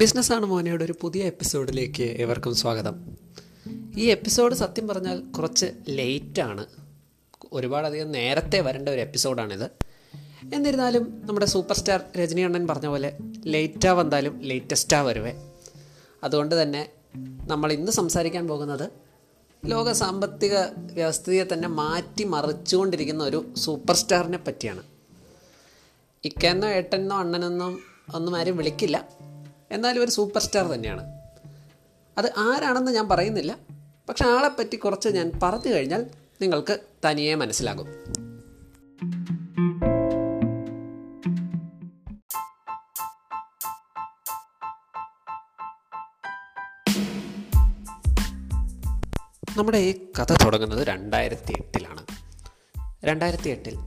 ബിസിനസ്സാണ് 0.00 0.46
മോനയുടെ 0.46 0.84
ഒരു 0.84 0.94
പുതിയ 1.00 1.22
എപ്പിസോഡിലേക്ക് 1.22 2.02
ഏവർക്കും 2.02 2.54
സ്വാഗതം. 2.54 3.16
ഈ 3.96 4.04
എപ്പിസോഡ് 4.04 4.54
സത്യം 4.54 4.88
പറഞ്ഞാൽ 4.88 5.20
കുറച്ച് 5.20 5.66
ലേറ്റാണ് 5.88 6.66
ഒരുപാടധികം 7.52 8.12
നേരത്തെ 8.12 8.60
വരേണ്ട 8.60 8.88
ഒരു 8.88 9.00
എപ്പിസോഡാണിത്. 9.00 9.64
എന്നിരുന്നാലും 10.54 11.22
നമ്മുടെ 11.24 11.46
സൂപ്പർ 11.46 11.76
സ്റ്റാർ 11.76 12.04
രജനി 12.16 12.40
അണ്ണൻ 12.40 12.66
പറഞ്ഞ 12.66 12.86
പോലെ 12.86 13.18
ലേറ്റാ 13.46 13.92
വന്നാലും 13.92 14.38
ലേറ്റസ്റ്റാ 14.42 15.02
വരുവേ. 15.02 15.32
അതുകൊണ്ട് 16.24 16.62
തന്നെ 16.62 16.90
നമ്മൾ 17.46 17.72
ഇന്ന് 17.72 17.92
സംസാരിക്കാൻ 17.92 18.48
പോകുന്നത് 18.48 18.90
ലോക 19.66 19.92
സാമ്പത്തിക 19.92 20.58
വ്യവസ്ഥയെ 20.92 21.44
തന്നെ 21.52 21.68
മാറ്റി 21.68 22.24
മറിച്ചുകൊണ്ടിരിക്കുന്ന 22.24 23.24
ഒരു 23.24 23.54
സൂപ്പർ 23.56 23.94
സ്റ്റാറിനെ 23.94 24.38
പറ്റിയാണ്. 24.38 24.82
ഇക്കെന്നോ 26.24 26.68
ഏട്ടനെന്നോ 26.68 27.16
അണ്ണനെന്നോ 27.16 27.78
ഒന്നും 28.14 28.36
ആരും 28.36 28.56
വിളിക്കില്ല. 28.56 29.27
എന്നാലും 29.70 30.02
ഒരു 30.02 30.10
സൂപ്പർ 30.10 30.40
സ്റ്റാർ 30.40 30.66
തന്നെയാണ്. 30.66 31.06
അത് 32.18 32.32
ആരാണെന്ന് 32.36 32.92
ഞാൻ 32.92 33.08
പറയുന്നില്ല. 33.08 33.56
പക്ഷെ 34.08 34.24
ആളെപ്പറ്റി 34.24 34.76
കുറച്ച് 34.76 35.08
ഞാൻ 35.08 35.32
പറഞ്ഞു 35.42 35.74
കഴിഞ്ഞാൽ 35.74 36.10
നിങ്ങൾക്ക് 36.40 36.80
തനിയെ 37.04 37.34
മനസ്സിലാകും. 37.34 37.86
നമ്മുടെ 49.56 49.78
ഈ 49.78 50.12
കഥ 50.18 50.44
തുടങ്ങുന്നത് 50.44 50.86
രണ്ടായിരത്തി 50.86 51.52
എട്ടിലാണ് 51.52 52.06
രണ്ടായിരത്തി 53.04 53.48
എട്ടിൽ 53.48 53.78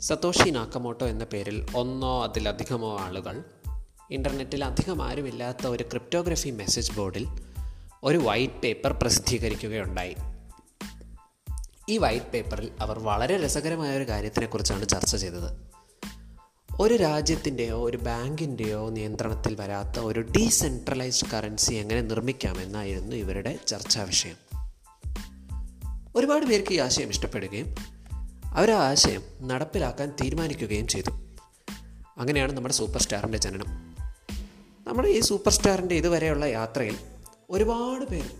സതോഷി 0.00 0.50
നാക്കമോട്ടോ 0.50 1.06
എന്ന 1.06 1.24
പേരിൽ 1.24 1.66
ഒന്നോ 1.76 2.24
അതിലധികമോ 2.24 2.98
ആളുകൾ 2.98 3.44
ഇന്റർനെറ്റിൽ 4.10 4.64
അധികം 4.64 5.02
ആരുമില്ലാത്ത 5.02 5.66
ഒരു 5.66 5.82
ക്രിപ്റ്റോഗ്രഫി 5.82 6.50
മെസ്സേജ് 6.50 6.92
ബോർഡിൽ 6.92 7.26
ഒരു 8.04 8.18
വൈറ്റ് 8.18 8.54
പേപ്പർ 8.54 8.92
പ്രസിദ്ധീകരിക്കുകയുണ്ടായി. 8.92 10.16
ഈ 11.88 11.98
വൈറ്റ് 11.98 12.26
പേപ്പറിൽ 12.26 12.72
അവർ 12.80 12.98
വളരെ 12.98 13.44
രസകരമായ 13.44 13.96
ഒരു 13.96 14.08
കാര്യത്തിനെക്കുറിച്ചാണ് 14.08 14.88
ചർച്ച 14.88 15.16
ചെയ്തത്. 15.16 15.70
ഒരു 16.80 16.94
രാജ്യത്തിന്റെയോ 16.94 17.84
ഒരു 17.84 17.96
ബാങ്കിന്റെയോ 17.96 18.90
നിയന്ത്രണത്തിൽ 18.90 19.54
വരാത്ത 19.54 19.98
ഒരു 19.98 20.20
ഡീസെൻട്രലൈസ്ഡ് 20.20 21.30
കറൻസി 21.30 21.74
എങ്ങനെ 21.74 22.00
നിർമ്മിക്കാമെന്നായിരുന്നു 22.00 23.16
ഇവരുടെ 23.16 23.58
ചർച്ചാ 23.66 24.02
വിഷയം. 24.02 24.36
ഒരുപാട് 26.16 26.46
പേർക്ക് 26.46 26.72
ഈ 26.72 26.78
ആശയം 26.78 27.08
ഇഷ്ടപ്പെടുകയും 27.08 27.74
അവർ 28.52 28.70
ആ 28.70 28.90
ആശയം 28.90 29.22
നടപ്പിലാക്കാൻ 29.42 30.12
തീരുമാനിക്കുകയും 30.22 30.88
ചെയ്തു. 30.88 31.10
അങ്ങനെയാണ് 32.18 32.52
നമ്മുടെ 32.52 32.74
സൂപ്പർ 32.74 33.02
സ്റ്റാറിന്റെ 33.02 33.38
ജനനം. 33.38 33.85
നമ്മുടെ 34.86 35.08
ഈ 35.08 35.20
സൂപ്പർ 35.20 35.52
സ്റ്റാറിന്റെ 35.52 35.94
ഇതുവരെയുള്ള 35.94 36.44
യാത്രയിൽ 36.44 36.98
ഒരുപാട് 37.50 38.04
പേർ 38.04 38.30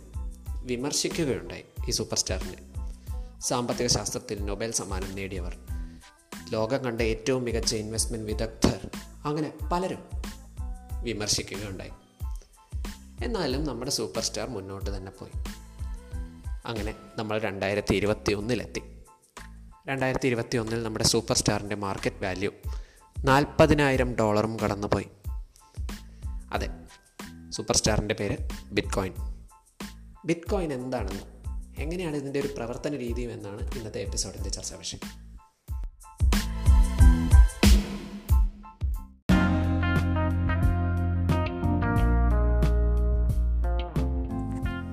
വിമർശിക്കുകയുണ്ടായി 0.63 1.65
ഈ 1.89 1.91
സൂപ്പർ 1.91 2.19
സ്റ്റാറിനെ 2.19 2.57
സാമ്പത്തിക 3.41 3.87
ശാസ്ത്രത്തിൽ 3.87 4.45
നൊബേൽ 4.45 4.73
സമ്മാനം 4.73 5.15
നേടിയവർ 5.15 5.57
ലോകം 6.53 6.85
കണ്ട 6.85 7.01
ഏറ്റവും 7.01 7.45
മികച്ച 7.45 7.75
ഇൻവെസ്റ്റ്മെന്റ് 7.75 8.27
വിദഗ്ധർ 8.27 8.91
അങ്ങനെ 9.25 9.53
പലരും 9.73 10.05
വിമർശിക്കുകയുണ്ടായി. 11.03 11.91
എന്നാലും 13.25 13.65
നമ്മുടെ 13.65 13.91
സൂപ്പർ 13.91 14.23
സ്റ്റാർ 14.23 14.49
മുന്നോട്ട് 14.49 14.97
തന്നെ 14.97 15.13
പോയി. 15.13 15.45
അങ്ങനെ 16.67 16.95
നമ്മൾ 17.17 17.39
രണ്ടായിരത്തി 17.39 17.95
ഇരുപത്തി 17.95 18.33
ഒന്നിലെത്തി 18.33 18.83
രണ്ടായിരത്തി 19.89 20.27
ഇരുപത്തി 20.27 20.57
ഒന്നിൽ 20.57 20.83
നമ്മുടെ 20.83 21.05
സൂപ്പർ 21.05 21.37
സ്റ്റാറിന്റെ 21.37 21.75
മാർക്കറ്റ് 21.75 22.25
വാല്യൂ 22.25 22.53
നാൽപ്പതിനായിരം 23.25 24.15
ഡോളറും 24.15 24.61
കടന്നുപോയി. 24.61 25.07
അതെ. 26.57 26.69
സൂപ്പർ 27.51 27.77
സ്റ്റാറിന്റെ 27.77 28.15
പേര് 28.21 28.37
ബിറ്റ് 28.73 28.89
കോയിൻ 28.89 29.13
ബിറ്റ് 30.25 30.51
കോയിൻ 30.51 30.73
എന്താണെന്ന് 30.73 31.23
എങ്ങനെയാണ് 31.83 32.17
ഇതിന്റെ 32.17 32.41
ഒരു 32.41 32.49
പ്രവർത്തന 32.57 32.97
രീതിയും 32.97 33.33
എന്നാണ് 33.33 33.79
ഇന്നത്തെ 33.79 34.01
എപ്പിസോഡിന്റെ 34.01 34.49
ചർച്ചാ 34.49 34.77
വിഷയം. 34.77 35.27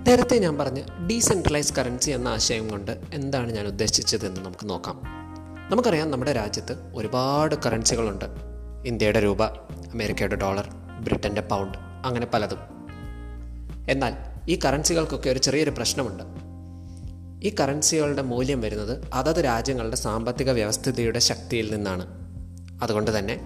നേരത്തെ 0.08 0.38
ഞാൻ 0.38 0.58
പറഞ്ഞ 0.58 1.08
ഡീസെൻട്രലൈസ് 1.08 1.74
കറൻസി 1.74 2.12
എന്ന 2.12 2.28
ആശയം 2.28 2.70
കൊണ്ട് 2.70 3.02
എന്താണ് 3.14 3.52
ഞാൻ 3.52 3.68
ഉദ്ദേശിച്ചതെന്ന് 3.68 4.42
നമുക്ക് 4.42 4.70
നോക്കാം. 4.70 5.02
നമുക്കറിയാം 5.70 6.12
നമ്മുടെ 6.12 6.34
രാജ്യത്ത് 6.34 6.92
ഒരുപാട് 6.96 7.56
കറൻസികളുണ്ട് 7.66 8.26
ഇന്ത്യയുടെ 8.86 9.24
രൂപ 9.24 9.44
അമേരിക്കയുടെ 9.44 10.36
ഡോളർ 10.36 10.83
ബ്രിട്ടന്റെ 11.02 11.42
പൗണ്ട് 11.42 11.78
അങ്ങനെ 11.78 12.26
പലതും. 12.26 12.58
എന്നാൽ 13.90 14.14
ഈ 14.50 14.60
കറൻസികൾക്കൊക്കെ 14.66 15.30
ഒരു 15.30 15.40
ചെറിയൊരു 15.40 15.70
പ്രശ്നമുണ്ട്. 15.70 16.24
ഈ 17.48 17.56
കറൻസികളുടെ 17.60 18.22
മൂല്യം 18.22 18.62
വരുന്നത് 18.62 19.02
അതത് 19.14 19.46
രാജ്യങ്ങളുടെ 19.46 19.96
സാമ്പത്തിക 19.96 20.52
വ്യവസ്ഥിതിയുടെ 20.52 21.20
ശക്തിയിൽ 21.20 21.76
നിന്നാണ്. 21.76 22.08
അതുകൊണ്ട് 22.84 23.20
തന്നെ 23.20 23.40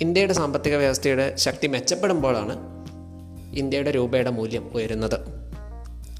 ഇന്ത്യയുടെ 0.00 0.32
സാമ്പത്തിക 0.32 0.76
വ്യവസ്ഥയുടെ 0.76 1.36
ശക്തി 1.36 1.66
മെച്ചപ്പെടുമ്പോഴാണ് 1.66 2.58
ഇന്ത്യയുടെ 3.54 3.90
രൂപയുടെ 3.90 4.30
മൂല്യം 4.30 4.70
ഉയരുന്നത്. 4.74 5.20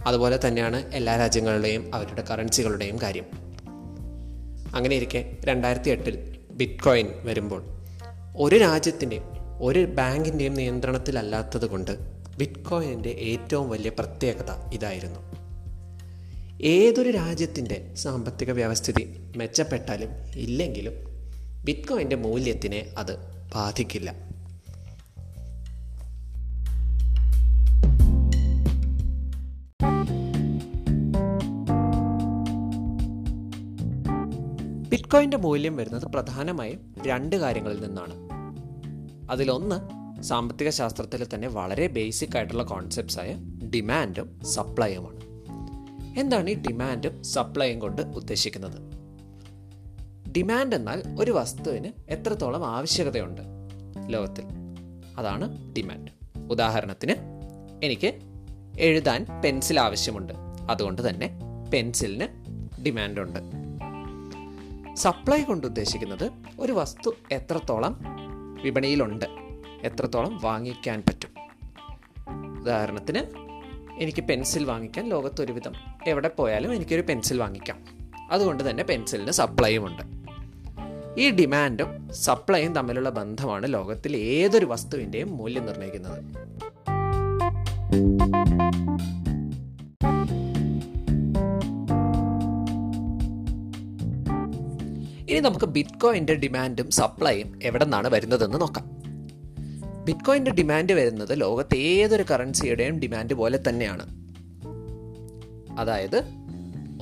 അതുപോലെ 0.07 0.39
തന്നെയാണ് 0.47 0.95
എല്ലാ 0.95 1.17
രാജ്യങ്ങളുടെയും 1.17 1.95
അവരുടെ 1.95 2.25
കറൻസികളുടെയും 2.31 3.03
കാര്യം. 3.03 3.25
അങ്ങനെ 4.75 4.97
ഇരിക്കെ 4.97 5.39
രണ്ടായിരത്തി 5.45 5.91
എട്ടിൽ 5.91 6.39
ബിറ്റ് 6.51 6.83
കോയിൻ 6.83 7.09
വരുമ്പോൾ 7.23 7.63
ഒരു 8.37 8.57
രാജ്യത്തിന്റെയും 8.57 9.36
ഒരു 9.61 9.85
ബാങ്കിന്റെയും 9.85 10.55
നിയന്ത്രണത്തിലല്ലാത്തത് 10.55 11.67
കൊണ്ട് 11.67 11.99
ബിറ്റ് 12.39 12.65
കോയിനിന്റെ 12.65 13.09
ഏറ്റവും 13.09 13.71
വലിയ 13.71 13.91
പ്രത്യേകത 13.91 14.75
ഇതായിരുന്നു. 14.75 15.21
ഏതൊരു 16.63 17.11
രാജ്യത്തിന്റെ 17.11 17.95
സാമ്പത്തിക 17.95 18.51
വ്യവസ്ഥിതി 18.51 19.33
മെച്ചപ്പെട്ടാലും 19.37 20.09
ഇല്ലെങ്കിലും 20.37 20.93
ബിറ്റ് 21.65 21.89
കോയിന്റെ 21.89 22.17
മൂല്യത്തിനെ 22.17 22.95
അത് 22.99 23.17
ബാധിക്കില്ല. 23.55 24.27
ബിറ്റ്കോയിന്റെ 34.91 35.37
മൂല്യം 35.37 35.77
വരുന്നത് 35.77 36.05
പ്രധാനമായും 36.05 36.95
രണ്ട് 37.07 37.37
കാര്യങ്ങളിൽ 37.37 37.87
നിന്നാണ്. 37.87 38.27
അതിലൊന്ന് 39.31 39.97
സാമ്പത്തിക 40.23 40.71
ശാസ്ത്രത്തിൽ 40.71 41.27
തന്നെ 41.35 41.49
വളരെ 41.49 41.87
ബേസിക് 41.87 42.37
ആയിട്ടുള്ള 42.37 42.63
കോൺസെപ്റ്റ്സ് 42.63 43.21
ആയ 43.21 43.35
ഡിമാൻഡും 43.75 44.41
സപ്ലൈയുമാണ് 44.45 45.21
എന്താണ് 46.19 46.51
ഈ 46.51 46.55
ഡിമാൻഡും 46.55 47.25
സപ്ലൈയും 47.25 47.79
കൊണ്ട് 47.79 48.03
ഉദ്ദേശിക്കുന്നത്? 48.03 48.97
ഡിമാൻഡ് 50.31 50.77
എന്നാൽ 50.77 51.03
ഒരു 51.19 51.31
വസ്തുവിന് 51.31 51.93
എത്രത്തോളം 52.09 52.67
ആവശ്യകതയുണ്ട് 52.67 53.43
ലോകത്തിൽ? 54.07 54.45
അതാണ് 55.19 55.73
ഡിമാൻഡ് 55.73 56.11
ഉദാഹരണത്തിന് 56.51 57.15
എനിക്ക് 57.85 58.13
എഴുതാൻ 58.81 59.27
പെൻസിൽ 59.45 59.81
ആവശ്യമുണ്ട്. 59.81 60.33
അതുകൊണ്ട് 60.71 61.09
തന്നെ 61.09 61.39
പെൻസിലിന് 61.73 62.27
ഡിമാൻഡുണ്ട് 62.83 63.39
സപ്ലൈ 64.95 65.43
കൊണ്ട് 65.43 65.67
ഉദ്ദേശിക്കുന്നത് 65.67 66.33
ഒരു 66.61 66.73
വസ്തു 66.73 67.11
എത്രത്തോളം 67.33 68.01
വിപണിയിലുണ്ട്. 68.63 69.25
എത്രത്തോളം 69.83 70.41
വാങ്ങിക്കാൻ 70.43 71.03
പറ്റും? 71.09 71.29
ഉദാഹരണത്തിന് 72.61 73.47
എനിക്ക് 73.99 74.25
പെൻസിൽ 74.25 74.65
വാങ്ങിക്കാൻ 74.65 75.09
ലോകത്ത് 75.09 75.43
ഒരുവിധം 75.43 75.73
എവിടെ 76.07 76.29
പോയാലും 76.29 76.75
എനിക്കൊരു 76.75 77.01
പെൻസിൽ 77.01 77.41
വാങ്ങിക്കാം. 77.41 77.85
അതുകൊണ്ട് 78.31 78.71
തന്നെ 78.71 78.85
പെൻസിലിന് 78.85 79.31
സപ്ലൈയും 79.31 79.87
ഉണ്ട്. 79.87 80.03
ഈ 81.21 81.31
ഡിമാൻഡും 81.31 82.09
സപ്ലൈയും 82.13 82.75
തമ്മിലുള്ള 82.75 83.11
ബന്ധമാണ് 83.11 83.73
ലോകത്തിൽ 83.73 84.17
ഏതൊരു 84.17 84.67
വസ്തുവിന്റെയും 84.67 85.37
മൂല്യം 85.37 85.67
നിർണയിക്കുന്നത്. 85.67 86.25
ഇനി 95.31 95.41
നമുക്ക് 95.41 95.65
ബിറ്റ്കോയിന്റെ 95.65 96.35
ഡിമാൻഡും 96.35 96.91
സപ്ലൈയും 96.91 97.59
എവിടെ 97.63 97.85
നിന്നാണ് 97.85 98.09
വരുന്നതെന്ന് 98.09 98.61
നോക്കാം. 98.61 98.91
ബിറ്റ്കോയിന്റെ 100.05 100.51
ഡിമാൻഡ് 100.51 100.93
വരുന്നത് 100.93 101.41
ലോകത്തെ 101.41 101.77
ഏതൊരു 101.77 102.25
കറൻസിയുടെയും 102.31 102.99
ഡിമാൻഡ് 102.99 103.35
പോലെ 103.35 103.59
തന്നെയാണ്. 103.69 104.07
അതായത് 105.81 106.23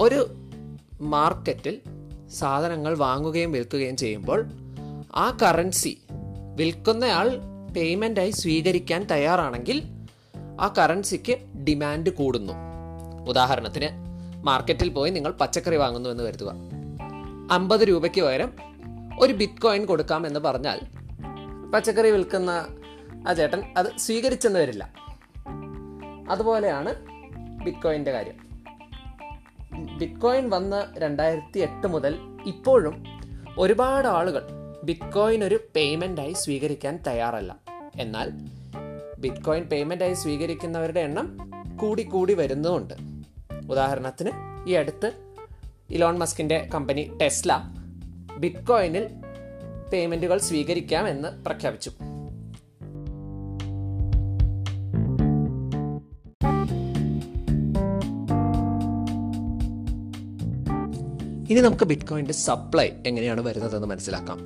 ഒരു 0.01 0.35
മാർക്കറ്റിൽ 1.01 1.81
സാധനങ്ങൾ 2.29 2.99
വാങ്ങുകയും 2.99 3.53
വിൽക്കുകയും 3.53 3.97
ചെയ്യുമ്പോൾ 3.97 4.47
ആ 5.15 5.39
കറൻസി 5.43 5.99
വിൽക്കുന്നയാൾ 6.57 7.41
പേയ്മെന്റായി 7.77 8.31
സ്വീകരിക്കാൻ 8.31 9.05
തയ്യാറാണെങ്കിൽ 9.05 9.83
ആ 10.61 10.75
കറൻസിക്ക് 10.79 11.59
ഡിമാൻഡ് 11.69 12.11
കൂടുന്നു. 12.11 12.53
ഉദാഹരണത്തിന് 13.29 13.89
മാർക്കറ്റിൽ 14.45 14.89
പോയി 14.89 15.11
നിങ്ങൾ 15.11 15.33
പച്ചക്കറി 15.33 15.77
വാങ്ങുന്നു 15.77 16.11
എന്ന് 16.11 16.25
കരുതുക. 16.25 16.74
അമ്പത് 17.51 17.81
രൂപയ്ക്ക് 17.81 18.21
പകരം 18.21 18.53
ഒരു 19.21 19.33
ബിറ്റ് 19.33 19.63
കോയിൻ 19.63 19.87
കൊടുക്കാം 19.87 20.27
എന്ന് 20.27 20.41
പറഞ്ഞാൽ 20.41 20.81
പച്ചക്കറി 21.71 22.11
വിൽക്കുന്ന 22.11 22.67
ആ 23.29 23.33
ചേട്ടൻ 23.33 23.75
അത് 23.77 23.99
സ്വീകരിച്ചെന്ന് 23.99 24.61
വരില്ല. 24.61 24.93
അതുപോലെയാണ് 26.31 26.95
ബിറ്റ് 27.65 27.79
കോയിന്റെ 27.79 28.11
കാര്യം. 28.11 28.49
ബിറ്റ് 29.99 30.21
കോയിൻ 30.21 30.51
വന്ന് 30.51 30.99
രണ്ടായിരത്തി 30.99 31.61
എട്ട് 31.61 31.87
മുതൽ 31.87 32.19
ഇപ്പോഴും 32.47 33.05
ഒരുപാട് 33.59 34.09
ആളുകൾ 34.09 34.43
ബിറ്റ് 34.85 35.13
കോയിൻ 35.13 35.45
ഒരു 35.45 35.61
പേയ്മെന്റായി 35.77 36.33
സ്വീകരിക്കാൻ 36.33 36.99
തയ്യാറല്ല. 37.07 37.57
എന്നാൽ 38.01 38.31
ബിറ്റ് 38.31 38.65
ബിറ്റ്കോയിൻ 39.21 39.63
പേയ്മെന്റായി 39.63 40.15
സ്വീകരിക്കുന്നവരുടെ 40.15 41.01
എണ്ണം 41.01 41.51
കൂടി 41.77 42.03
കൂടി 42.03 42.35
വരുന്നുമുണ്ട്. 42.35 42.95
ഉദാഹരണത്തിന് 43.71 44.31
ഈ 44.71 44.73
അടുത്ത് 44.73 45.24
ഇലോൺ 45.91 46.19
മസ്കിന്റെ 46.19 46.69
കമ്പനി 46.75 47.11
ടെസ്ല 47.23 47.63
ബിറ്റ്കോയിനിൽ 48.39 49.09
പേയ്മെന്റുകൾ 49.93 50.39
സ്വീകരിക്കാം 50.39 51.09
എന്ന് 51.09 51.45
പ്രഖ്യാപിച്ചു. 51.45 51.91
ഇനി 61.51 61.61
നമുക്ക് 61.61 61.85
ബിറ്റ്കോയിന്റെ 61.85 62.33
സപ്ലൈ 62.33 62.91
എങ്ങനെയാണ് 63.07 63.41
വരുന്നതെന്ന് 63.41 63.87
മനസ്സിലാക്കാം. 63.87 64.39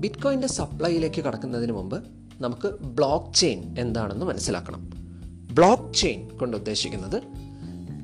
ബിറ്റ്കോയിന്റെ 0.00 0.48
സപ്ലൈയിലേക്ക് 0.48 1.20
കടക്കുന്നതിന് 1.20 1.72
മുമ്പ് 1.72 2.04
നമുക്ക് 2.40 2.68
ബ്ലോക്ക് 2.68 3.34
ചെയിൻ 3.34 3.74
എന്താണെന്ന് 3.78 4.26
മനസ്സിലാക്കണം. 4.26 4.90
ബ്ലോക്ക് 5.54 5.94
ചെയിൻ 5.94 6.38
കൊണ്ട് 6.38 6.56
ഉദ്ദേശിക്കുന്നത് 6.56 7.22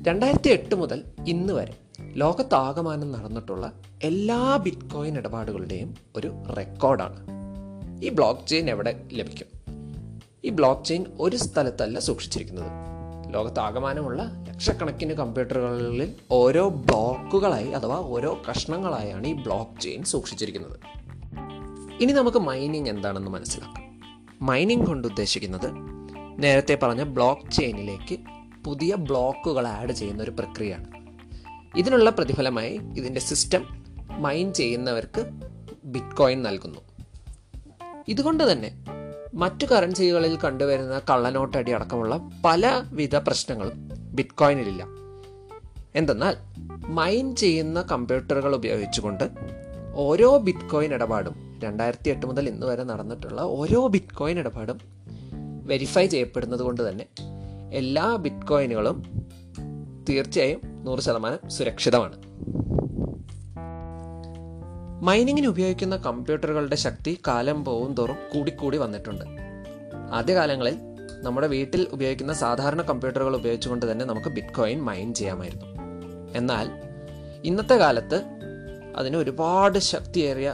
രണ്ടായിരത്തി 0.07 0.49
എട്ട് 0.49 0.75
മുതൽ 0.75 1.03
ഇന്ന് 1.27 1.53
വരെ 1.53 1.84
ലോകത്താകമാനം 2.01 3.11
നടന്നിട്ടുള്ള 3.11 3.71
എല്ലാ 4.03 4.57
ബിറ്റ് 4.57 4.93
കോയിൻ 4.93 5.17
ഇടപാടുകളുടെയും 5.17 5.95
ഒരു 6.15 6.33
റെക്കോർഡാണ്. 6.57 7.27
ഈ 8.03 8.09
ബ്ലോക്ക് 8.09 8.47
ചെയിൻ 8.47 8.69
എവിടെ 8.69 9.03
ലഭിക്കും? 9.13 9.47
ഈ 10.45 10.49
ബ്ലോക്ക് 10.49 10.83
ചെയിൻ 10.83 11.05
ഒരു 11.19 11.35
സ്ഥലത്തല്ല 11.35 11.99
സൂക്ഷിച്ചിരിക്കുന്നത്. 11.99 12.71
ലോകത്താകമാനമുള്ള 13.33 14.31
ലക്ഷക്കണക്കിന് 14.47 15.13
കമ്പ്യൂട്ടറുകളിൽ 15.13 16.15
ഓരോ 16.31 16.69
ബ്ലോക്കുകളായി 16.69 17.67
അഥവാ 17.67 17.97
ഓരോ 17.97 18.41
കഷ്ണങ്ങളായാണ് 18.49 19.27
ഈ 19.27 19.33
ബ്ലോക്ക് 19.33 19.81
ചെയിൻ 19.81 20.03
സൂക്ഷിച്ചിരിക്കുന്നത്. 20.03 20.79
ഇനി 22.01 22.11
നമുക്ക് 22.13 22.37
മൈനിങ് 22.37 22.89
എന്താണെന്ന് 22.89 23.31
മനസ്സിലാക്കാം. 23.31 24.01
മൈനിങ് 24.41 24.85
കൊണ്ട് 24.85 25.07
ഉദ്ദേശിക്കുന്നത് 25.07 25.71
നേരത്തെ 26.43 26.79
പറഞ്ഞ 26.83 27.03
ബ്ലോക്ക് 27.03 27.51
ചെയിനിലേക്ക് 27.51 28.17
പുതിയ 28.65 28.95
ബ്ലോക്കുകൾ 28.95 29.67
ആഡ് 29.67 29.91
ചെയ്യുന്ന 29.91 30.23
ഒരു 30.23 30.31
പ്രക്രിയയാണ്. 30.31 31.04
ഇതിനുള്ള 31.77 32.09
പ്രതിഫലമായി 32.09 32.79
ഇതിന്റെ 32.97 33.19
സിസ്റ്റം 33.19 33.65
മൈൻ 34.17 34.53
ചെയ്യുന്നവർക്ക് 34.53 35.25
ബിറ്റ് 35.85 36.15
കോയിൻ 36.15 36.43
നൽകുന്നു. 36.43 36.79
ഇതുകൊണ്ട് 38.07 38.51
തന്നെ 38.51 38.83
മറ്റു 39.33 39.65
കറൻസികളിൽ 39.65 40.37
കണ്ടുവരുന്ന 40.37 41.01
കള്ളനോട്ടടി 41.09 41.71
അടക്കമുള്ള 41.71 42.29
പലവിധ 42.45 43.15
പ്രശ്നങ്ങളും 43.15 43.89
ബിറ്റ് 44.13 44.29
കോയിനിലില്ല 44.29 44.83
എന്തെന്നാൽ 45.95 46.35
മൈൻ 46.87 47.35
ചെയ്യുന്ന 47.35 47.81
കമ്പ്യൂട്ടറുകൾ 47.81 48.55
ഉപയോഗിച്ചുകൊണ്ട് 48.55 49.23
ഓരോ 49.93 50.37
ബിറ്റ് 50.37 50.69
കോയിൻ 50.69 50.93
ഇടപാടും 50.93 51.59
രണ്ടായിരത്തി 51.63 52.09
എട്ട് 52.09 52.25
മുതൽ 52.25 52.49
ഇന്ന് 52.49 52.67
വരെ 52.67 52.83
നടന്നിട്ടുള്ള 52.83 53.41
ഓരോ 53.41 53.87
ബിറ്റ് 53.87 54.15
കോയിൻ 54.15 54.39
ഇടപാടും 54.39 54.79
വെരിഫൈ 55.65 56.05
ചെയ്യപ്പെടുന്നത് 56.05 56.59
കൊണ്ട് 56.59 56.89
തന്നെ 56.89 57.07
എല്ലാ 57.73 58.15
ബിറ്റ് 58.15 58.47
കോയിനുകളും 58.47 59.03
തീർച്ചയായും 60.09 60.74
നൂറ് 60.85 60.99
ശതമാനം 60.99 61.49
സുരക്ഷിതമാണ്. 61.49 62.17
മൈനിങ്ങിന് 65.03 65.47
ഉപയോഗിക്കുന്ന 65.47 65.95
കമ്പ്യൂട്ടറുകളുടെ 65.97 66.75
ശക്തി 66.75 67.17
കാലം 67.27 67.65
പോവും 67.65 67.93
തോറും 67.93 68.15
കൂടിക്കൂടി 68.33 68.77
വന്നിട്ടുണ്ട്. 68.77 69.25
ആദ്യകാലങ്ങളിൽ 70.11 70.77
നമ്മുടെ 71.21 71.47
വീട്ടിൽ 71.47 71.87
ഉപയോഗിക്കുന്ന 71.91 72.33
സാധാരണ 72.33 72.81
കമ്പ്യൂട്ടറുകൾ 72.81 73.35
ഉപയോഗിച്ചുകൊണ്ട് 73.35 73.91
തന്നെ 73.91 74.05
നമുക്ക് 74.05 74.27
ബിറ്റ് 74.27 74.55
കോയിൻ 74.55 74.83
മൈൻ 74.83 75.13
ചെയ്യാമായിരുന്നു. 75.13 75.65
എന്നാൽ 76.35 76.71
ഇന്നത്തെ 77.43 77.75
കാലത്ത് 77.75 78.23
അതിന് 78.97 79.17
ഒരുപാട് 79.17 79.79
ശക്തിയേറിയ 79.79 80.53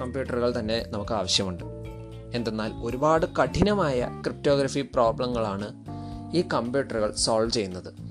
കമ്പ്യൂട്ടറുകൾ 0.00 0.58
തന്നെ 0.58 0.84
നമുക്ക് 0.88 1.12
ആവശ്യമുണ്ട്. 1.12 1.64
എന്തെന്നാൽ 2.34 2.72
ഒരുപാട് 2.72 3.26
കഠിനമായ 3.42 4.08
ക്രിപ്റ്റോഗ്രഫി 4.26 4.80
പ്രോബ്ലങ്ങളാണ് 4.80 5.68
ഈ 6.36 6.44
കമ്പ്യൂട്ടറുകൾ 6.54 7.12
സോൾവ് 7.12 7.50
ചെയ്യുന്നത്. 7.50 8.07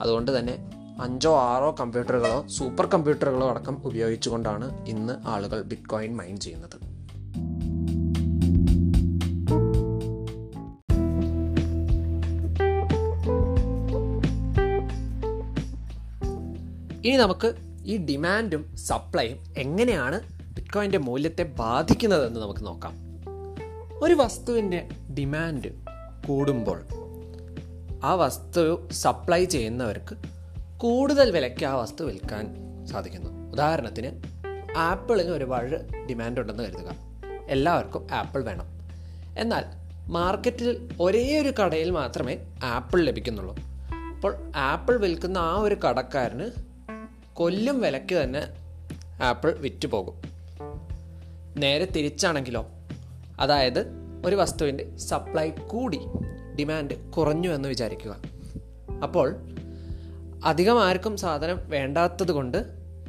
അതുകൊണ്ട് 0.00 0.38
തന്നെ 0.38 0.70
അഞ്ചോ 1.00 1.38
ആറോ 1.38 1.76
കമ്പ്യൂട്ടറുകളോ 1.80 2.46
സൂപ്പർ 2.46 2.86
കമ്പ്യൂട്ടറുകളോ 2.86 3.50
അടക്കം 3.50 3.86
ഉപയോഗിച്ചുകൊണ്ടാണ് 3.86 4.86
ഇന്ന് 4.86 5.26
ആളുകൾ 5.26 5.62
ബിറ്റ് 5.62 5.88
കോയിൻ 5.88 6.16
മൈൻ 6.16 6.36
ചെയ്യുന്നത്. 6.36 6.76
ഇനി 17.06 17.16
നമുക്ക് 17.16 17.54
ഈ 17.84 17.96
ഡിമാൻഡും 17.96 18.76
സപ്ലൈയും 18.76 19.38
എങ്ങനെയാണ് 19.58 20.20
ബിറ്റ്കോയിന്റെ 20.54 20.98
മൂല്യത്തെ 20.98 21.42
ബാധിക്കുന്നതെന്ന് 21.42 22.40
നമുക്ക് 22.40 22.66
നോക്കാം. 22.66 22.94
ഒരു 24.04 24.14
വസ്തുവിന്റെ 24.14 24.88
ഡിമാൻഡ് 25.18 25.68
കൂടുമ്പോൾ 26.28 26.95
ആ 28.06 28.14
വസ്തു 28.14 28.88
സപ്ലൈ 28.92 29.44
ചെയ്യുന്നവർക്ക് 29.44 30.16
കൂടുതൽ 30.78 31.30
വിലയ്ക്ക് 31.30 31.64
ആ 31.64 31.74
വസ്തു 31.74 32.04
വിൽക്കാൻ 32.04 32.56
സാധിക്കുന്നു. 32.86 33.52
ഉദാഹരണത്തിന് 33.52 34.22
ആപ്പിളിന് 34.76 35.28
ഒരുപാട് 35.28 35.94
ഡിമാൻഡ് 36.06 36.40
ഉണ്ടെന്ന് 36.40 36.62
കരുതുക. 36.62 36.94
എല്ലാവർക്കും 37.48 38.06
ആപ്പിൾ 38.12 38.44
വേണം. 38.44 38.64
എന്നാൽ 39.38 39.64
മാർക്കറ്റിൽ 40.08 40.88
ഒരേ 41.00 41.40
ഒരു 41.40 41.48
കടയിൽ 41.48 41.90
മാത്രമേ 41.90 42.38
ആപ്പിൾ 42.64 43.04
ലഭിക്കുന്നുള്ളൂ. 43.04 43.56
അപ്പോൾ 44.16 44.52
ആപ്പിൾ 44.56 44.96
വിൽക്കുന്ന 44.96 45.38
ആ 45.38 45.56
ഒരു 45.56 45.74
കടക്കാരന് 45.74 46.50
കൊല്ലും 47.34 47.80
വിലയ്ക്ക് 47.80 48.14
തന്നെ 48.14 48.42
ആപ്പിൾ 49.22 49.52
വിറ്റ് 49.52 49.88
പോകും. 49.88 50.22
നേരെ 51.56 51.84
തിരിച്ചാണെങ്കിലോ? 51.84 52.66
അതായത് 53.40 53.92
ഒരു 54.26 54.36
വസ്തുവിന്റെ 54.36 54.96
സപ്ലൈ 54.96 55.50
കൂടി 55.50 56.00
ഡിമാൻഡ് 56.58 57.10
കുറഞ്ഞു 57.10 57.48
എന്ന് 57.48 57.68
വിചാരിക്കുക. 57.68 58.16
അപ്പോൾ 59.02 59.36
അധികം 60.44 60.84
ആർക്കും 60.84 61.16
സാധനം 61.16 61.60
വേണ്ടാത്തത് 61.64 62.32
കൊണ്ട് 62.32 62.66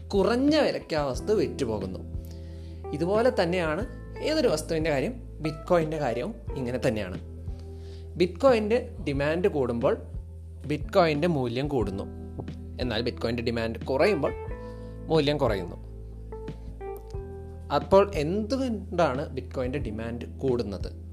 കുറഞ്ഞ 0.07 0.55
വിലയ്ക്ക് 0.55 0.95
ആ 0.95 1.05
വസ്തു 1.05 1.33
വിറ്റുപോകുന്നു. 1.33 1.99
ഇതുപോലെ 2.94 3.31
തന്നെയാണ് 3.44 3.85
ഏതൊരു 4.23 4.47
വസ്തുവിന്റെ 4.47 4.89
കാര്യം? 4.89 5.13
ബിറ്റ് 5.39 5.68
കോയിന്റെ 5.68 5.97
കാര്യവും 5.97 6.35
ഇങ്ങനെ 6.57 6.80
തന്നെയാണ്. 6.87 7.19
ബിറ്റ് 8.16 8.39
കോയിന്റെ 8.39 8.95
ഡിമാൻഡ് 9.07 9.47
കൂടുമ്പോൾ 9.47 9.97
ബിറ്റ് 10.68 10.94
കോയിന്റെ 10.94 11.27
മൂല്യം 11.27 11.68
കൂടുന്നു. 11.68 12.04
എന്നാൽ 12.81 13.01
ബിറ്റ് 13.01 13.18
കോയിന്റെ 13.18 13.44
ഡിമാൻഡ് 13.44 13.80
കുറയുമ്പോൾ 13.80 14.33
മൂല്യം 15.07 15.37
കുറയുന്നു. 15.37 15.87
അപ്പോൾ 17.75 18.11
എന്തുകൊണ്ടാണ് 18.16 19.30
ബിറ്റ് 19.30 19.56
കോയിന്റെ 19.56 19.80
ഡിമാൻഡ് 19.80 20.25
കൂടുന്നത്? 20.25 21.06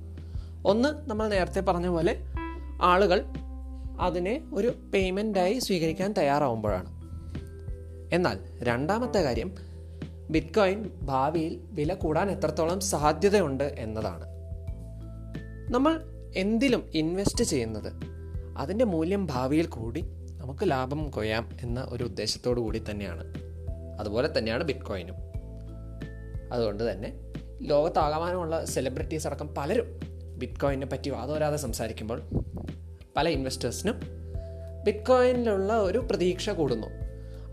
ഒന്ന് 0.67 1.11
നമ്മൾ 1.11 1.29
നേരത്തെ 1.29 1.61
പറഞ്ഞ 1.61 1.87
പോലെ 1.87 2.19
ആളുകൾ 2.83 3.25
അതിനെ 4.01 4.45
ഒരു 4.55 4.69
പേയ്മെന്റായി 4.95 5.59
സ്വീകരിക്കാൻ 5.59 6.13
തയ്യാറാവുമ്പോഴാണ്. 6.13 6.87
എന്നാൽ 8.15 8.39
രണ്ടാമത്തെ 8.63 9.21
കാര്യം 9.21 9.55
ബിറ്റ്കോയിൻ 10.31 10.91
ഭാവിയിൽ 11.03 11.61
വില 11.71 11.95
കൂടാൻ 11.95 12.31
എത്രത്തോളം 12.31 12.81
സാധ്യതയുണ്ട് 12.81 13.65
എന്നതാണ്. 13.65 14.25
നമ്മൾ 15.71 16.01
എന്തിലും 16.37 16.91
ഇൻവെസ്റ്റ് 16.95 17.45
ചെയ്യുന്നത് 17.45 17.93
അതിന്റെ 18.59 18.85
മൂല്യം 18.85 19.27
ഭാവിയിൽ 19.27 19.67
കൂടി 19.67 20.01
നമുക്ക് 20.39 20.71
ലാഭം 20.71 21.11
കൊയ്യാം 21.11 21.49
എന്ന 21.61 21.87
ഒരു 21.89 22.05
ഉദ്ദേശത്തോടു 22.05 22.61
കൂടി 22.61 22.83
തന്നെയാണ്. 22.91 23.35
അതുപോലെ 24.01 24.39
തന്നെയാണ് 24.39 24.65
ബിറ്റ്കോയിനും 24.65 25.15
അതുകൊണ്ട് 26.53 26.93
തന്നെ 26.93 27.13
ലോകത്താകമാനമുള്ള 27.63 28.65
സെലിബ്രിറ്റീസ് 28.65 29.27
അടക്കം 29.27 29.55
പലരും 29.55 30.14
ബിറ്റ് 30.45 30.61
കോയിനെ 30.61 30.87
പറ്റി 30.87 31.11
വാതോരാതെ 31.11 31.57
സംസാരിക്കുമ്പോൾ 31.57 32.23
പല 33.17 33.29
ഇൻവെസ്റ്റേഴ്സിനും 33.29 34.01
ബിറ്റ് 34.85 35.07
കോയിനിലുള്ള 35.07 35.73
ഒരു 35.73 35.99
പ്രതീക്ഷ 35.99 36.51
കൂടുന്നു. 36.51 36.87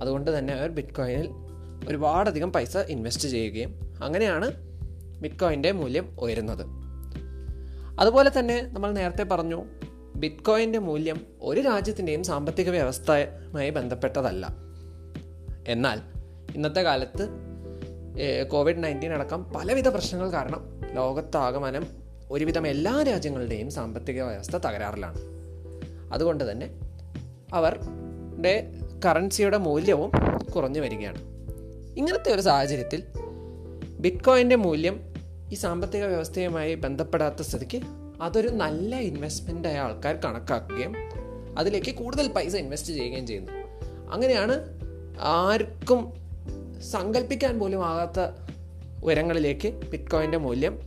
അതുകൊണ്ട് 0.02 0.38
തന്നെ 0.38 0.54
അവർ 0.54 0.70
ബിറ്റ് 0.70 0.94
കോയിനിൽ 0.94 1.30
ഒരുപാടധികം 1.90 2.54
പൈസ 2.54 2.78
ഇൻവെസ്റ്റ് 2.78 3.28
ചെയ്യുകയും 3.28 3.98
അങ്ങനെയാണ് 4.04 4.52
ബിറ്റ് 5.22 5.36
കോയിന്റെ 5.36 5.72
മൂല്യം 5.72 6.16
ഉയരുന്നത്. 6.20 6.64
അതുപോലെ 8.00 8.32
തന്നെ 8.40 8.62
നമ്മൾ 8.62 8.92
നേരത്തെ 8.92 9.24
പറഞ്ഞു 9.24 9.64
ബിറ്റ് 10.16 10.44
കോയിന്റെ 10.44 10.80
മൂല്യം 10.80 11.26
ഒരു 11.42 11.62
രാജ്യത്തിന്റെയും 11.62 12.24
സാമ്പത്തിക 12.24 12.70
വ്യവസ്ഥയുമായി 12.70 13.70
ബന്ധപ്പെട്ടതല്ല. 13.70 14.48
എന്നാൽ 15.68 16.00
ഇന്നത്തെ 16.56 16.82
കാലത്ത് 16.82 17.28
കോവിഡ് 18.48 18.84
നയന്റീൻ 18.84 19.14
അടക്കം 19.14 19.44
പലവിധ 19.44 19.88
പ്രശ്നങ്ങൾ 19.88 20.32
കാരണം 20.32 20.82
ലോകത്താകമാനം 20.94 22.01
ഒരുവിധം 22.32 22.68
എല്ലാ 22.68 23.02
രാജ്യങ്ങളുടെയും 23.02 23.72
സാമ്പത്തിക 23.72 24.24
വ്യവസ്ഥ 24.24 24.58
തകരാറിലാണ്. 24.58 25.18
അതുകൊണ്ട് 26.14 26.52
തന്നെ 26.52 26.70
അവരുടെ 27.54 28.74
കറൻസിയുടെ 29.06 29.58
മൂല്യവും 29.58 30.12
കുറഞ്ഞു 30.56 30.80
വരികയാണ്. 30.80 31.18
ഇങ്ങനത്തെ 31.98 32.36
ഒരു 32.36 32.42
സാഹചര്യത്തിൽ 32.42 33.04
ബിറ്റ് 34.00 34.24
കോയിന്റെ 34.24 34.56
മൂല്യം 34.56 35.14
ഈ 35.52 35.56
സാമ്പത്തിക 35.56 36.06
വ്യവസ്ഥയുമായി 36.06 36.76
ബന്ധപ്പെടാത്ത 36.76 37.42
സ്ഥിതിക്ക് 37.42 37.82
അതൊരു 38.22 38.48
നല്ല 38.48 38.96
ഇൻവെസ്റ്റ്മെന്റായ 38.96 39.80
ആൾക്കാർ 39.80 40.16
കണക്കാക്കുകയും 40.16 40.94
അതിലേക്ക് 41.58 41.96
കൂടുതൽ 41.96 42.28
പൈസ 42.28 42.56
ഇൻവെസ്റ്റ് 42.56 42.94
ചെയ്യുകയും 42.94 43.28
ചെയ്യുന്നു. 43.28 43.52
അങ്ങനെയാണ് 44.12 44.66
ആർക്കും 45.20 46.14
സങ്കല്പിക്കാൻ 46.82 47.60
പോലും 47.60 47.86
ആകാത്ത 47.86 48.20
ഉയരങ്ങളിലേക്ക് 49.04 49.74
ബിറ്റ് 49.74 50.12
കോയിന്റെ 50.12 50.38
മൂല്യം 50.38 50.80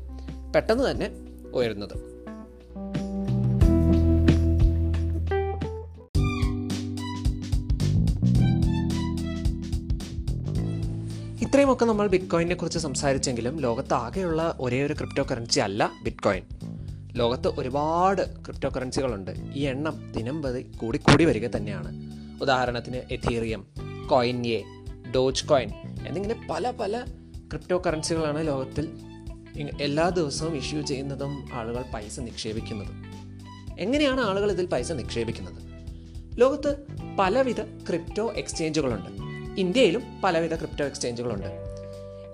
പെട്ടെന്ന് 0.57 0.91
തന്നെ 0.91 1.24
ഉയരുന്നത്. 1.55 2.15
ഇത്രയുമൊക്കെ 11.45 11.85
നമ്മൾ 11.85 12.07
ബിറ്റ്കോയിനെ 12.07 12.55
കുറിച്ച് 12.55 12.79
സംസാരിച്ചെങ്കിലും 12.79 13.57
ലോകത്ത് 13.57 13.95
ആകെയുള്ള 13.95 14.57
ഒരേ 14.61 14.83
ഒരു 14.83 14.93
ക്രിപ്റ്റോ 14.93 15.27
കറൻസി 15.31 15.61
അല്ല 15.61 15.91
ബിറ്റ്കോയിൻ. 16.05 16.43
ലോകത്ത് 17.13 17.49
ഒരുപാട് 17.49 18.45
ക്രിപ്റ്റോ 18.45 18.69
കറൻസികളുണ്ട് 18.77 19.31
ഈ 19.55 19.63
എണ്ണം 19.63 20.13
ദിനം 20.17 20.43
പ്രതി 20.43 20.63
കൂടിക്കൂടി 20.63 21.13
കൂടി 21.13 21.25
വരിക 21.25 21.47
തന്നെയാണ്. 21.47 21.91
ഉദാഹരണത്തിന് 22.43 22.97
Ethereum 22.97 23.67
coin 24.11 24.47
A 24.47 24.63
Doge 25.15 25.45
coin 25.47 25.71
എന്നിങ്ങനെ 26.07 26.47
പല 26.51 26.71
പല 26.71 27.05
ക്രിപ്റ്റോ 27.51 27.83
കറൻസികളാണ് 27.87 28.47
ലോകത്തിൽ 28.47 28.89
എല്ലാ 29.61 30.09
ദിവസവും 30.09 30.57
ഇഷ്യൂ 30.57 30.83
ചെയ്യുന്നതും 30.83 31.49
ആളുകൾ 31.53 31.85
പൈസ 31.95 32.21
നിക്ഷേപിക്കുന്നതും. 32.21 33.05
എങ്ങനെയാണ് 33.81 34.21
ആളുകൾ 34.21 34.53
ഇതിൽ 34.53 34.67
പൈസ 34.67 34.93
നിക്ഷേപിക്കുന്നത്? 34.93 35.63
ലോകത്ത് 36.41 36.87
പലവിധ 37.19 37.61
ക്രിപ്റ്റോ 37.61 38.33
എക്സ്ചേഞ്ചുകളുണ്ട് 38.33 39.11
ഇന്ത്യയിലും 39.61 40.03
പലവിധ 40.25 40.55
ക്രിപ്റ്റോ 40.55 40.85
എക്സ്ചേഞ്ചുകളുണ്ട് 40.85 41.47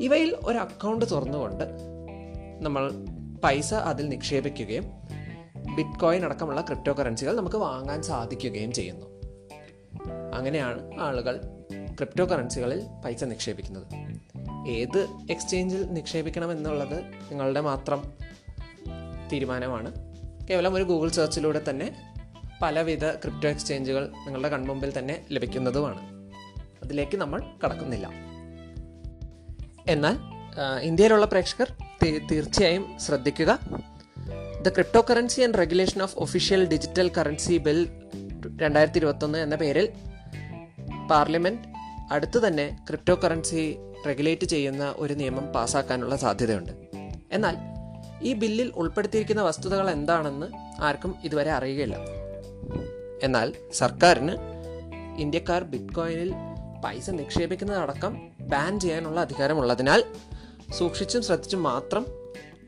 ഇവയിൽ 0.01 0.37
ഒരു 0.45 0.59
അക്കൗണ്ട് 0.59 1.11
തുറന്നുകൊണ്ട് 1.11 1.65
നമ്മൾ 2.61 2.91
പൈസ 3.45 3.75
അതിൽ 3.75 4.09
നിക്ഷേപിക്കുകയും 4.09 4.85
ബിറ്റ് 5.77 6.01
കോയിൻ 6.01 6.25
അടക്കമുള്ള 6.25 6.61
ക്രിപ്റ്റോ 6.61 6.93
കറൻസികൾ 6.93 7.37
നമുക്ക് 7.37 7.57
വാങ്ങാൻ 7.57 8.03
സാധിക്കുകയും 8.03 8.73
ചെയ്യുന്നു. 8.73 9.07
അങ്ങനെയാണ് 10.35 11.01
ആളുകൾ 11.01 11.41
ക്രിപ്റ്റോ 11.95 12.25
കറൻസികളിൽ 12.25 12.83
പൈസ 13.05 13.25
നിക്ഷേപിക്കുന്നത്. 13.25 14.20
ഏത് 14.69 15.09
എക്സ്ചേഞ്ചിൽ 15.31 15.83
നിക്ഷേപിക്കണം 15.93 16.53
എന്നുള്ളത് 16.53 17.03
നിങ്ങളുടെ 17.03 17.61
മാത്രം 17.61 18.13
തീരുമാനമാണ്. 19.33 19.93
കേവലം 20.51 20.75
ഒരു 20.75 20.83
ഗൂഗിൾ 20.83 21.09
സെർച്ചിലൂടെ 21.09 21.61
തന്നെ 21.71 22.15
പലവിധ 22.63 23.11
ക്രിപ്റ്റോ 23.11 23.49
എക്സ്ചേഞ്ചുകൾ 23.49 24.09
നിങ്ങളുടെ 24.09 24.49
കൺമുമ്പിൽ 24.49 24.99
തന്നെ 24.99 25.27
ലഭിക്കുന്നതുമാണ്. 25.31 26.01
അതിലേക്ക് 26.85 27.17
നമ്മൾ 27.17 27.43
കടക്കുന്നില്ല. 27.65 28.11
എന്നാൽ 29.89 30.17
ഇന്ത്യയിലുള്ള 30.83 31.27
പ്രേക്ഷകർ 31.27 31.73
തീർച്ചയായും 32.31 32.99
ശ്രദ്ധിക്കുക. 33.01 33.61
The 34.63 34.69
crypto 34.69 35.07
currency 35.11 35.41
and 35.41 35.59
regulation 35.59 36.03
of 36.03 36.17
official 36.17 36.67
digital 36.67 37.11
currency 37.19 37.59
bill 37.59 37.89
രണ്ടായിരത്തി 38.63 38.99
ഇരുപത്തൊന്ന് 38.99 39.39
എന്ന 39.39 39.57
പേരിൽ 39.57 39.89
പാർലമെന്റ് 41.11 41.70
അടുത്ത് 42.11 42.47
തന്നെ 42.47 42.79
ക്രിപ്റ്റോ 42.89 43.15
കറൻസി 43.15 43.79
റെഗുലേറ്റ് 44.07 44.47
ചെയ്യുന്ന 44.47 44.95
ഒരു 44.97 45.15
നിയമം 45.15 45.47
പാസ്സാക്കാനുള്ള 45.47 46.17
സാധ്യതയുണ്ട്. 46.17 46.73
എന്നാൽ 47.33 47.57
ഈ 48.23 48.33
ബില്ലിൽ 48.33 48.73
ഉൾപ്പെടുത്തിയിരിക്കുന്ന 48.77 49.43
വസ്തുതകൾ 49.43 49.91
എന്താണെന്ന് 49.91 50.47
ആർക്കും 50.83 51.15
ഇതുവരെ 51.25 51.51
അറിയുകയില്ല. 51.51 51.97
എന്നാൽ 53.23 53.55
സർക്കാരിന് 53.73 54.37
ഇന്ത്യക്കാർ 55.21 55.65
ബിറ്റ്കോയിനിൽ 55.65 56.35
പൈസ 56.85 57.11
നിക്ഷേപിക്കുന്നതടക്കം 57.11 58.21
ബാൻ 58.41 58.81
ചെയ്യാനുള്ള 58.81 59.21
അധികാരമുള്ളതിനാൽ 59.21 60.05
സൂക്ഷിച്ചും 60.79 61.23
ശ്രദ്ധിച്ചും 61.23 61.63
മാത്രം 61.63 62.07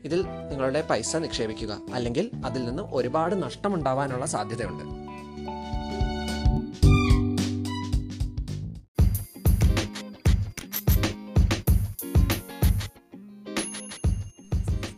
ഇതിൽ 0.03 0.21
നിങ്ങളുടെ 0.21 0.81
പൈസ 0.81 1.15
നിക്ഷേപിക്കുക 1.15 1.77
അല്ലെങ്കിൽ 1.93 2.31
അതിൽ 2.45 2.65
നിന്ന് 2.65 2.83
ഒരുപാട് 2.83 3.43
നഷ്ടമുണ്ടാവാനുള്ള 3.43 4.25
സാധ്യതയുണ്ട്. 4.25 5.02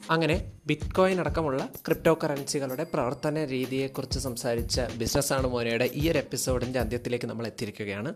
അങ്ങനെ 0.09 0.51
ബിറ്റ് 0.65 0.93
കോയിൻ 0.93 1.19
അടക്കമുള്ള 1.19 1.69
ക്രിപ്റ്റോ 1.85 2.19
കറൻസികളുടെ 2.23 2.83
പ്രവർത്തന 2.83 3.45
രീതിയെക്കുറിച്ച് 3.45 4.19
സംസാരിച്ച 4.19 4.81
ബിസിനസ്സാണ് 4.81 5.47
മോനയുടെ 5.47 5.89
ഈ 5.93 6.11
ഒരു 6.11 6.17
എപ്പിസോഡിന്റെ 6.17 6.79
അന്ത്യത്തിലേക്ക് 6.79 7.25
നമ്മൾ 7.25 7.47
എത്തിയിരിക്കുകയാണ്. 7.47 8.13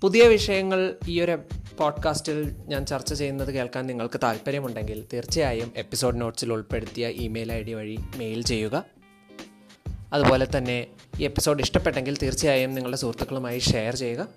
പുതിയ 0.00 0.28
വിഷയങ്ങൾ 0.28 0.94
ഈ 1.08 1.20
ഒരു 1.20 1.38
പോഡ്കാസ്റ്റിൽ 1.78 2.56
ഞാൻ 2.66 2.86
ചർച്ച 2.86 3.14
ചെയ്യുന്നത് 3.14 3.54
കേൾക്കാൻ 3.54 3.86
നിങ്ങൾക്ക് 3.86 4.20
താല്പര്യമുണ്ടെങ്കിൽ 4.22 5.04
തീർച്ചയായും 5.12 5.72
എപ്പിസോഡ് 5.76 6.20
നോട്ട്സിൽ 6.20 6.52
ഉൾപ്പെടുത്തിയ 6.52 7.08
ഇമെയിൽ 7.08 7.52
ഐ 7.52 7.62
ഡി 7.62 7.72
വഴി 7.72 7.98
മെയിൽ 8.16 8.42
ചെയ്യുക. 8.42 8.84
അതുപോലെ 10.12 10.46
തന്നെ 10.56 10.86
ഈ 11.20 11.24
എപ്പിസോഡ് 11.24 11.62
ഇഷ്ടപ്പെട്ടെങ്കിൽ 11.62 12.16
തീർച്ചയായും 12.16 12.74
നിങ്ങളുടെ 12.74 12.96
സുഹൃത്തുക്കളുമായി 12.96 13.58
ഷെയർ 13.58 13.96
ചെയ്യുക. 13.96 14.28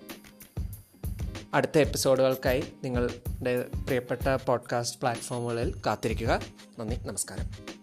അടുത്ത 1.54 1.78
എപ്പിസോഡുകൾക്കായി 1.78 2.64
നിങ്ങളുടെ 2.84 3.62
പ്രിയപ്പെട്ട 3.62 4.36
പോഡ്കാസ്റ്റ് 4.46 5.00
പ്ലാറ്റ്ഫോമുകളിൽ 5.00 5.74
കാത്തിരിക്കുക. 5.86 6.40
നന്ദി 6.78 6.96
നമസ്കാരം. 7.04 7.77